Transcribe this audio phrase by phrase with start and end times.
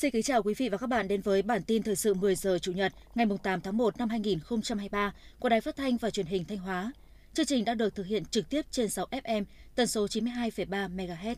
[0.00, 2.34] Xin kính chào quý vị và các bạn đến với bản tin thời sự 10
[2.34, 6.26] giờ Chủ nhật ngày 8 tháng 1 năm 2023 của Đài Phát thanh và Truyền
[6.26, 6.92] hình Thanh Hóa.
[7.34, 11.34] Chương trình đã được thực hiện trực tiếp trên 6 FM, tần số 92,3 MHz.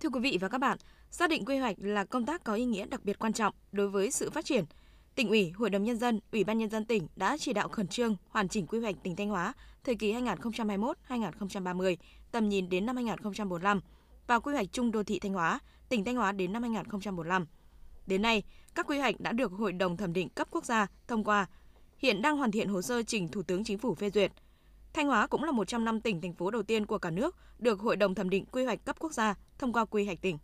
[0.00, 0.78] Thưa quý vị và các bạn,
[1.10, 3.88] xác định quy hoạch là công tác có ý nghĩa đặc biệt quan trọng đối
[3.88, 4.64] với sự phát triển.
[5.14, 7.88] Tỉnh ủy, Hội đồng nhân dân, Ủy ban nhân dân tỉnh đã chỉ đạo khẩn
[7.88, 9.52] trương hoàn chỉnh quy hoạch tỉnh Thanh Hóa
[9.84, 11.96] thời kỳ 2021-2030,
[12.32, 13.80] tầm nhìn đến năm 2045
[14.26, 17.46] và quy hoạch chung đô thị Thanh Hóa, tỉnh Thanh Hóa đến năm 2045
[18.08, 18.42] Đến nay,
[18.74, 21.46] các quy hoạch đã được Hội đồng thẩm định cấp quốc gia thông qua,
[21.98, 24.32] hiện đang hoàn thiện hồ sơ trình Thủ tướng Chính phủ phê duyệt.
[24.92, 27.36] Thanh Hóa cũng là một trong năm tỉnh thành phố đầu tiên của cả nước
[27.58, 30.38] được Hội đồng thẩm định quy hoạch cấp quốc gia thông qua quy hoạch tỉnh.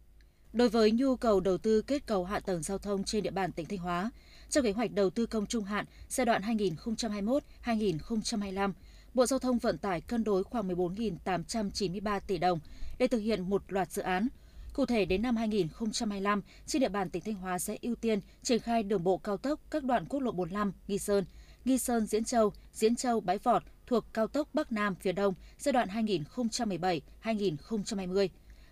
[0.53, 3.53] Đối với nhu cầu đầu tư kết cầu hạ tầng giao thông trên địa bàn
[3.53, 4.11] tỉnh Thanh Hóa,
[4.51, 8.73] trong kế hoạch đầu tư công trung hạn giai đoạn 2021-2025,
[9.15, 12.59] Bộ Giao thông Vận tải cân đối khoảng 14.893 tỷ đồng
[12.99, 14.28] để thực hiện một loạt dự án–
[14.75, 18.61] Cụ thể đến năm 2025, trên địa bàn tỉnh Thanh Hóa sẽ ưu tiên triển
[18.61, 21.25] khai đường bộ cao tốc các đoạn quốc lộ 45 Nghi Sơn,
[21.64, 25.34] Nghi Sơn Diễn Châu, Diễn Châu Bái Vọt thuộc cao tốc Bắc Nam phía Đông
[25.58, 28.28] giai đoạn 2017-2020.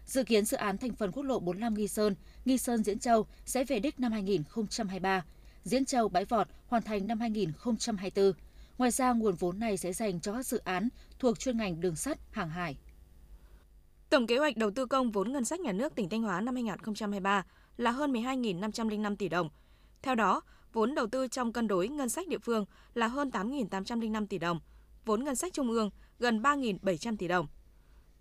[0.06, 3.26] Dự kiến dự án thành phần quốc lộ 45 Nghi Sơn, Nghi Sơn Diễn Châu
[3.44, 5.24] sẽ về đích năm 2023,
[5.64, 8.32] Diễn Châu Bãi Vọt hoàn thành năm 2024.
[8.78, 11.96] Ngoài ra, nguồn vốn này sẽ dành cho các dự án thuộc chuyên ngành đường
[11.96, 12.76] sắt, hàng hải.
[14.12, 16.54] Tổng kế hoạch đầu tư công vốn ngân sách nhà nước tỉnh Thanh Hóa năm
[16.54, 17.44] 2023
[17.76, 19.48] là hơn 12.505 tỷ đồng.
[20.02, 20.40] Theo đó,
[20.72, 24.60] vốn đầu tư trong cân đối ngân sách địa phương là hơn 8.805 tỷ đồng,
[25.04, 27.46] vốn ngân sách trung ương gần 3.700 tỷ đồng.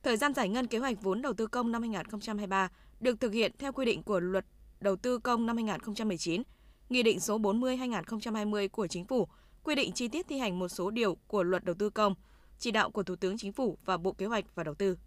[0.04, 2.70] Thời gian giải ngân kế hoạch vốn đầu tư công năm 2023
[3.00, 4.46] được thực hiện theo quy định của Luật
[4.80, 6.44] Đầu tư công năm 2019,
[6.90, 9.28] Nghị định số 40/2020 của Chính phủ
[9.64, 12.16] quy định chi tiết thi hành một số điều của Luật Đầu tư công,
[12.60, 14.98] chỉ đạo của Thủ tướng Chính phủ và Bộ Kế hoạch và Đầu tư.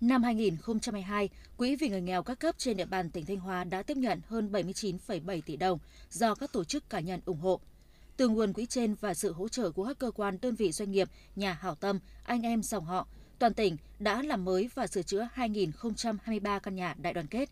[0.00, 3.82] Năm 2022, Quỹ vì người nghèo các cấp trên địa bàn tỉnh Thanh Hóa đã
[3.82, 5.78] tiếp nhận hơn 79,7 tỷ đồng
[6.10, 7.60] do các tổ chức cá nhân ủng hộ.
[8.16, 10.90] Từ nguồn quỹ trên và sự hỗ trợ của các cơ quan đơn vị doanh
[10.90, 13.06] nghiệp, nhà hảo tâm, anh em dòng họ,
[13.38, 17.48] toàn tỉnh đã làm mới và sửa chữa 2.023 căn nhà đại đoàn kết.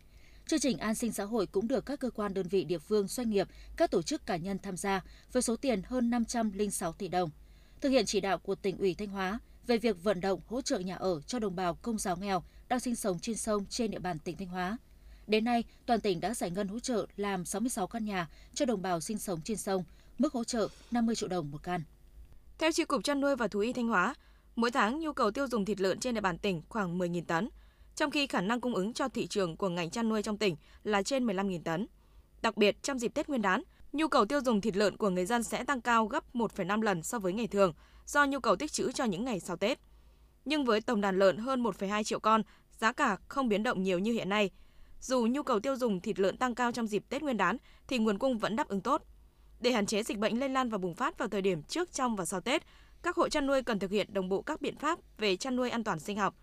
[0.47, 3.07] Chương trình an sinh xã hội cũng được các cơ quan đơn vị địa phương,
[3.07, 7.07] doanh nghiệp, các tổ chức cá nhân tham gia với số tiền hơn 506 tỷ
[7.07, 7.29] đồng.
[7.81, 10.79] Thực hiện chỉ đạo của tỉnh ủy Thanh Hóa, về việc vận động hỗ trợ
[10.79, 13.99] nhà ở cho đồng bào công giáo nghèo đang sinh sống trên sông trên địa
[13.99, 14.77] bàn tỉnh Thanh Hóa.
[15.27, 18.81] Đến nay, toàn tỉnh đã giải ngân hỗ trợ làm 66 căn nhà cho đồng
[18.81, 19.83] bào sinh sống trên sông,
[20.17, 21.81] mức hỗ trợ 50 triệu đồng một căn.
[22.57, 24.15] Theo Chi cục chăn nuôi và thú y Thanh Hóa,
[24.55, 27.49] mỗi tháng nhu cầu tiêu dùng thịt lợn trên địa bàn tỉnh khoảng 10.000 tấn,
[27.95, 30.55] trong khi khả năng cung ứng cho thị trường của ngành chăn nuôi trong tỉnh
[30.83, 31.87] là trên 15.000 tấn.
[32.41, 33.63] Đặc biệt, trong dịp Tết Nguyên đán,
[33.93, 37.03] nhu cầu tiêu dùng thịt lợn của người dân sẽ tăng cao gấp 1,5 lần
[37.03, 37.73] so với ngày thường
[38.07, 39.79] do nhu cầu tích trữ cho những ngày sau Tết.
[40.45, 42.41] Nhưng với tổng đàn lợn hơn 1,2 triệu con,
[42.77, 44.51] giá cả không biến động nhiều như hiện nay.
[45.01, 47.57] Dù nhu cầu tiêu dùng thịt lợn tăng cao trong dịp Tết Nguyên đán
[47.87, 49.03] thì nguồn cung vẫn đáp ứng tốt.
[49.59, 52.15] Để hạn chế dịch bệnh lây lan và bùng phát vào thời điểm trước, trong
[52.15, 52.63] và sau Tết,
[53.03, 55.69] các hộ chăn nuôi cần thực hiện đồng bộ các biện pháp về chăn nuôi
[55.69, 56.35] an toàn sinh học,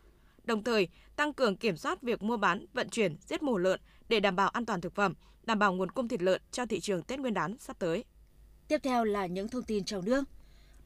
[0.45, 4.21] đồng thời tăng cường kiểm soát việc mua bán, vận chuyển, giết mổ lợn để
[4.21, 7.03] đảm bảo an toàn thực phẩm, đảm bảo nguồn cung thịt lợn cho thị trường
[7.03, 8.05] Tết Nguyên đán sắp tới.
[8.69, 10.25] Tiếp theo là những thông tin trong nước.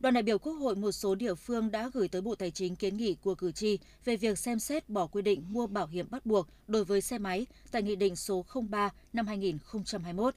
[0.00, 2.76] Đoàn đại biểu Quốc hội một số địa phương đã gửi tới Bộ Tài chính
[2.76, 6.06] kiến nghị của cử tri về việc xem xét bỏ quy định mua bảo hiểm
[6.10, 10.34] bắt buộc đối với xe máy tại Nghị định số 03 năm 2021.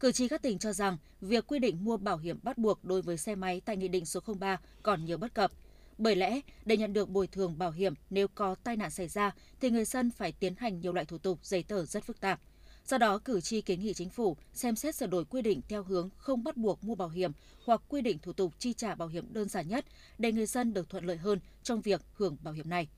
[0.00, 3.02] Cử tri các tỉnh cho rằng việc quy định mua bảo hiểm bắt buộc đối
[3.02, 5.52] với xe máy tại Nghị định số 03 còn nhiều bất cập.
[5.98, 9.34] Bởi lẽ, để nhận được bồi thường bảo hiểm nếu có tai nạn xảy ra
[9.60, 12.40] thì người dân phải tiến hành nhiều loại thủ tục giấy tờ rất phức tạp.
[12.86, 15.82] Do đó, cử tri kiến nghị chính phủ xem xét sửa đổi quy định theo
[15.82, 17.32] hướng không bắt buộc mua bảo hiểm
[17.64, 19.84] hoặc quy định thủ tục chi trả bảo hiểm đơn giản nhất
[20.18, 22.88] để người dân được thuận lợi hơn trong việc hưởng bảo hiểm này.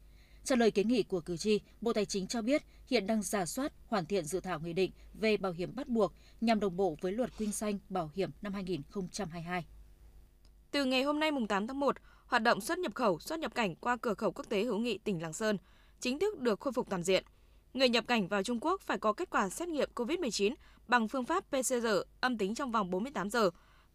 [0.45, 3.47] Trả lời kiến nghị của cử tri, Bộ Tài chính cho biết hiện đang giả
[3.47, 6.97] soát hoàn thiện dự thảo nghị định về bảo hiểm bắt buộc nhằm đồng bộ
[7.01, 9.65] với luật kinh doanh bảo hiểm năm 2022.
[10.71, 11.97] Từ ngày hôm nay mùng 8 tháng 1,
[12.27, 14.99] hoạt động xuất nhập khẩu, xuất nhập cảnh qua cửa khẩu quốc tế hữu nghị
[14.99, 15.59] tỉnh Lạng Sơn
[16.01, 17.25] chính thức được khôi phục toàn diện.
[17.75, 20.55] Người nhập cảnh vào Trung Quốc phải có kết quả xét nghiệm COVID-19
[20.89, 21.87] bằng phương pháp PCR
[22.21, 23.51] âm tính trong vòng 48 giờ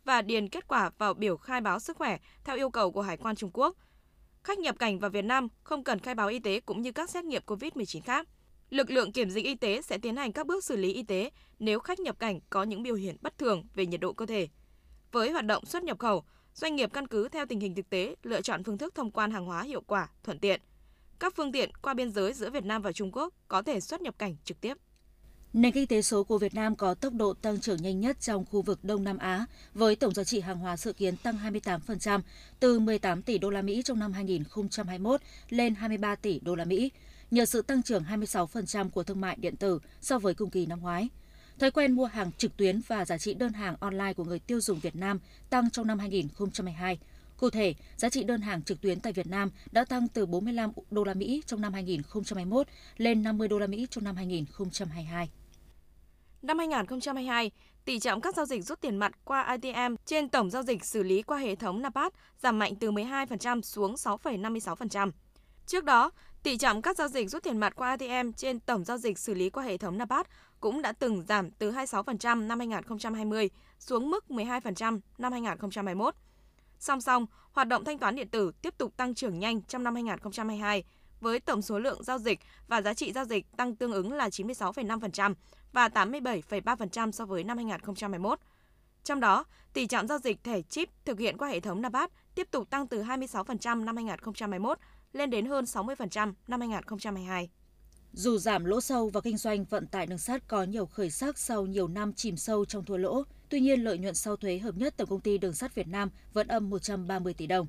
[0.06, 3.18] và điền kết quả vào biểu khai báo sức khỏe theo yêu cầu của Hải
[3.18, 3.76] quan Trung Quốc.
[4.44, 7.10] Khách nhập cảnh vào Việt Nam không cần khai báo y tế cũng như các
[7.10, 8.28] xét nghiệm COVID-19 khác.
[8.70, 11.32] Lực lượng kiểm dịch y tế sẽ tiến hành các bước xử lý y tế
[11.60, 14.48] nếu khách nhập cảnh có những biểu hiện bất thường về nhiệt độ cơ thể.
[15.12, 16.24] Với hoạt động xuất nhập khẩu,
[16.54, 19.32] doanh nghiệp căn cứ theo tình hình thực tế lựa chọn phương thức thông quan
[19.32, 20.62] hàng hóa hiệu quả, thuận tiện
[21.20, 24.02] các phương tiện qua biên giới giữa Việt Nam và Trung Quốc có thể xuất
[24.02, 24.78] nhập cảnh trực tiếp.
[25.54, 28.46] Nền kinh tế số của Việt Nam có tốc độ tăng trưởng nhanh nhất trong
[28.46, 32.22] khu vực Đông Nam Á, với tổng giá trị hàng hóa dự kiến tăng 28%
[32.60, 36.92] từ 18 tỷ đô la Mỹ trong năm 2021 lên 23 tỷ đô la Mỹ,
[37.32, 40.82] nhờ sự tăng trưởng 26% của thương mại điện tử so với cùng kỳ năm
[40.82, 41.10] ngoái.
[41.60, 44.62] Thói quen mua hàng trực tuyến và giá trị đơn hàng online của người tiêu
[44.62, 45.20] dùng Việt Nam
[45.50, 47.00] tăng trong năm 2022.
[47.40, 50.72] Cụ thể, giá trị đơn hàng trực tuyến tại Việt Nam đã tăng từ 45
[50.92, 55.30] đô la Mỹ trong năm 2021 lên 50 đô la Mỹ trong năm 2022.
[56.42, 57.52] Năm 2022,
[57.86, 61.04] tỷ trọng các giao dịch rút tiền mặt qua ATM trên tổng giao dịch xử
[61.04, 65.12] lý qua hệ thống NAPAT giảm mạnh từ 12% xuống 6,56%.
[65.66, 66.12] Trước đó,
[66.44, 69.34] tỷ trọng các giao dịch rút tiền mặt qua ATM trên tổng giao dịch xử
[69.34, 70.28] lý qua hệ thống NAPAT
[70.60, 73.50] cũng đã từng giảm từ 26% năm 2020
[73.80, 76.16] xuống mức 12% năm 2021.
[76.80, 79.96] Song song, hoạt động thanh toán điện tử tiếp tục tăng trưởng nhanh trong năm
[79.96, 80.84] 2022
[81.22, 84.30] với tổng số lượng giao dịch và giá trị giao dịch tăng tương ứng là
[84.30, 85.34] 96,5%
[85.74, 88.40] và 87,3% so với năm 2021.
[89.04, 92.48] Trong đó, tỷ trọng giao dịch thẻ chip thực hiện qua hệ thống Nabat tiếp
[92.52, 94.80] tục tăng từ 26% năm 2021
[95.14, 97.50] lên đến hơn 60% năm 2022.
[98.14, 101.38] Dù giảm lỗ sâu và kinh doanh vận tải đường sắt có nhiều khởi sắc
[101.38, 104.78] sau nhiều năm chìm sâu trong thua lỗ, tuy nhiên lợi nhuận sau thuế hợp
[104.78, 107.68] nhất Tổng công ty Đường sắt Việt Nam vẫn âm 130 tỷ đồng.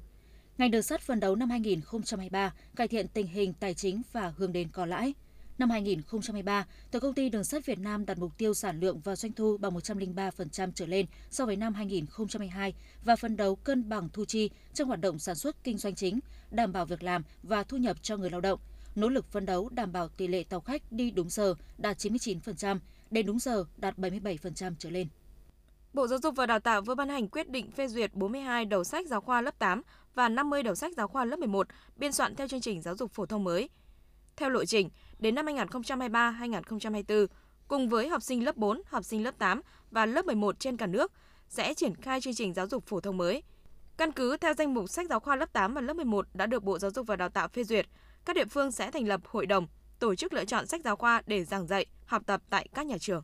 [0.58, 4.52] Ngành đường sắt phấn đấu năm 2023 cải thiện tình hình tài chính và hướng
[4.52, 5.14] đến có lãi.
[5.58, 9.16] Năm 2023, Tổng công ty Đường sắt Việt Nam đặt mục tiêu sản lượng và
[9.16, 12.74] doanh thu bằng 103% trở lên so với năm 2022
[13.04, 16.20] và phấn đấu cân bằng thu chi trong hoạt động sản xuất kinh doanh chính,
[16.50, 18.60] đảm bảo việc làm và thu nhập cho người lao động,
[18.94, 22.78] nỗ lực phấn đấu đảm bảo tỷ lệ tàu khách đi đúng giờ đạt 99%,
[23.10, 25.08] đến đúng giờ đạt 77% trở lên.
[25.92, 28.84] Bộ Giáo dục và Đào tạo vừa ban hành quyết định phê duyệt 42 đầu
[28.84, 29.82] sách giáo khoa lớp 8
[30.14, 31.66] và 50 đầu sách giáo khoa lớp 11
[31.96, 33.69] biên soạn theo chương trình giáo dục phổ thông mới.
[34.37, 37.26] Theo lộ trình, đến năm 2023-2024,
[37.69, 39.60] cùng với học sinh lớp 4, học sinh lớp 8
[39.90, 41.12] và lớp 11 trên cả nước
[41.48, 43.42] sẽ triển khai chương trình giáo dục phổ thông mới.
[43.96, 46.62] Căn cứ theo danh mục sách giáo khoa lớp 8 và lớp 11 đã được
[46.62, 47.87] Bộ Giáo dục và Đào tạo phê duyệt,
[48.25, 49.66] các địa phương sẽ thành lập hội đồng,
[49.98, 52.98] tổ chức lựa chọn sách giáo khoa để giảng dạy, học tập tại các nhà
[53.00, 53.22] trường.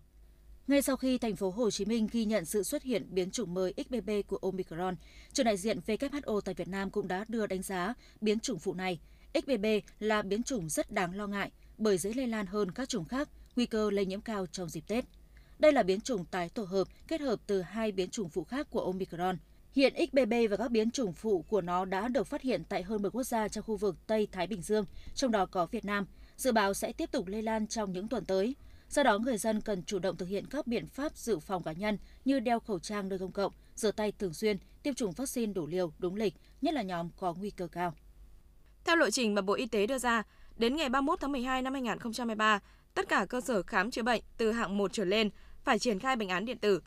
[0.67, 3.55] Ngay sau khi thành phố Hồ Chí Minh ghi nhận sự xuất hiện biến chủng
[3.55, 4.97] mới XBB của Omicron,
[5.33, 8.75] trưởng đại diện WHO tại Việt Nam cũng đã đưa đánh giá biến chủng phụ
[8.75, 8.99] này.
[9.35, 9.67] XBB
[9.99, 13.29] là biến chủng rất đáng lo ngại bởi dễ lây lan hơn các chủng khác,
[13.57, 15.05] nguy cơ lây nhiễm cao trong dịp Tết.
[15.59, 18.71] Đây là biến chủng tái tổ hợp kết hợp từ hai biến chủng phụ khác
[18.71, 19.37] của Omicron.
[19.73, 23.03] Hiện XBB và các biến chủng phụ của nó đã được phát hiện tại hơn
[23.03, 24.85] 10 quốc gia trong khu vực Tây Thái Bình Dương,
[25.15, 26.07] trong đó có Việt Nam.
[26.37, 28.55] Dự báo sẽ tiếp tục lây lan trong những tuần tới.
[28.91, 31.73] Do đó, người dân cần chủ động thực hiện các biện pháp dự phòng cá
[31.73, 35.53] nhân như đeo khẩu trang nơi công cộng, rửa tay thường xuyên, tiêm chủng vaccine
[35.53, 37.95] đủ liều, đúng lịch, nhất là nhóm có nguy cơ cao.
[38.85, 40.23] Theo lộ trình mà Bộ Y tế đưa ra,
[40.57, 42.61] đến ngày 31 tháng 12 năm 2023,
[42.95, 45.31] tất cả cơ sở khám chữa bệnh từ hạng 1 trở lên
[45.65, 46.83] phải triển khai bệnh án điện tử.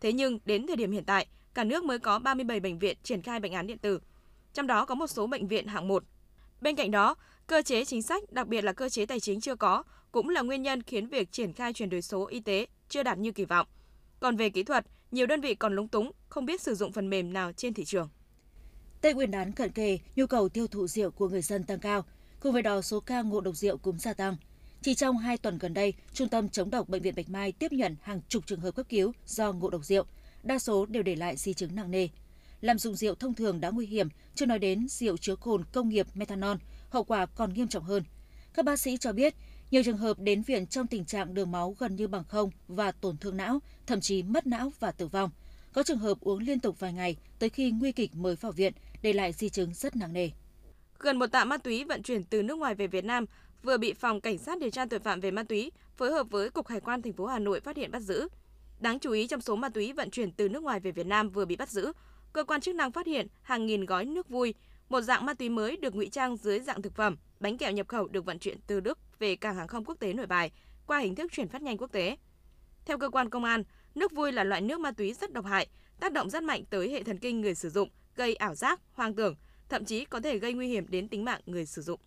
[0.00, 3.22] Thế nhưng, đến thời điểm hiện tại, cả nước mới có 37 bệnh viện triển
[3.22, 4.00] khai bệnh án điện tử.
[4.54, 6.04] Trong đó có một số bệnh viện hạng 1.
[6.60, 7.14] Bên cạnh đó,
[7.46, 9.82] cơ chế chính sách, đặc biệt là cơ chế tài chính chưa có,
[10.12, 13.18] cũng là nguyên nhân khiến việc triển khai chuyển đổi số y tế chưa đạt
[13.18, 13.66] như kỳ vọng.
[14.20, 17.10] Còn về kỹ thuật, nhiều đơn vị còn lúng túng, không biết sử dụng phần
[17.10, 18.08] mềm nào trên thị trường.
[19.00, 22.04] Tết Nguyên đán cận kề, nhu cầu tiêu thụ rượu của người dân tăng cao,
[22.40, 24.36] cùng với đó số ca ngộ độc rượu cũng gia tăng.
[24.82, 27.72] Chỉ trong 2 tuần gần đây, Trung tâm chống độc Bệnh viện Bạch Mai tiếp
[27.72, 30.04] nhận hàng chục trường hợp cấp cứu do ngộ độc rượu,
[30.42, 32.08] đa số đều để lại di chứng nặng nề.
[32.60, 35.88] Làm dùng rượu thông thường đã nguy hiểm, chưa nói đến rượu chứa cồn công
[35.88, 36.56] nghiệp methanol,
[36.90, 38.02] hậu quả còn nghiêm trọng hơn.
[38.54, 39.34] Các bác sĩ cho biết,
[39.72, 42.92] nhiều trường hợp đến viện trong tình trạng đường máu gần như bằng không và
[42.92, 45.30] tổn thương não, thậm chí mất não và tử vong.
[45.72, 48.72] Có trường hợp uống liên tục vài ngày tới khi nguy kịch mới vào viện,
[49.02, 50.30] để lại di chứng rất nặng nề.
[50.98, 53.24] Gần một tạ ma túy vận chuyển từ nước ngoài về Việt Nam
[53.62, 56.50] vừa bị phòng cảnh sát điều tra tội phạm về ma túy phối hợp với
[56.50, 58.28] cục hải quan thành phố Hà Nội phát hiện bắt giữ.
[58.80, 61.28] Đáng chú ý trong số ma túy vận chuyển từ nước ngoài về Việt Nam
[61.28, 61.92] vừa bị bắt giữ,
[62.32, 64.54] cơ quan chức năng phát hiện hàng nghìn gói nước vui,
[64.92, 67.88] một dạng ma túy mới được ngụy trang dưới dạng thực phẩm, bánh kẹo nhập
[67.88, 70.50] khẩu được vận chuyển từ Đức về cảng hàng không quốc tế Nội Bài
[70.86, 72.16] qua hình thức chuyển phát nhanh quốc tế.
[72.84, 73.62] Theo cơ quan công an,
[73.94, 75.66] nước vui là loại nước ma túy rất độc hại,
[76.00, 79.14] tác động rất mạnh tới hệ thần kinh người sử dụng, gây ảo giác, hoang
[79.14, 79.34] tưởng,
[79.68, 82.00] thậm chí có thể gây nguy hiểm đến tính mạng người sử dụng.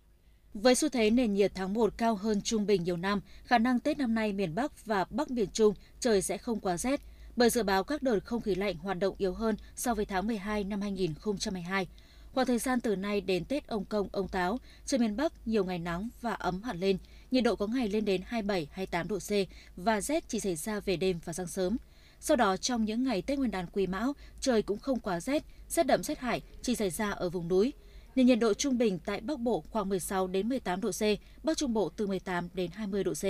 [0.53, 3.79] Với xu thế nền nhiệt tháng 1 cao hơn trung bình nhiều năm, khả năng
[3.79, 7.01] Tết năm nay miền Bắc và Bắc miền Trung trời sẽ không quá rét,
[7.35, 10.27] bởi dự báo các đợt không khí lạnh hoạt động yếu hơn so với tháng
[10.27, 11.87] 12 năm 2022.
[12.35, 15.65] Khoảng thời gian từ nay đến Tết ông Công, ông Táo, trên miền Bắc nhiều
[15.65, 16.97] ngày nắng và ấm hẳn lên,
[17.31, 19.31] nhiệt độ có ngày lên đến 27-28 độ C
[19.75, 21.77] và rét chỉ xảy ra về đêm và sáng sớm.
[22.19, 25.43] Sau đó trong những ngày Tết Nguyên đán Quý Mão, trời cũng không quá rét,
[25.69, 27.73] rét đậm rét hại chỉ xảy ra ở vùng núi.
[28.15, 31.01] Nên nhiệt độ trung bình tại Bắc Bộ khoảng 16 đến 18 độ C,
[31.43, 33.23] Bắc Trung Bộ từ 18 đến 20 độ C.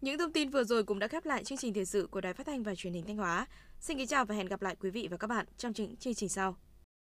[0.00, 2.34] Những thông tin vừa rồi cũng đã khép lại chương trình thời sự của Đài
[2.34, 3.46] Phát thanh và Truyền hình Thanh Hóa.
[3.80, 6.14] Xin kính chào và hẹn gặp lại quý vị và các bạn trong những chương
[6.14, 6.56] trình sau.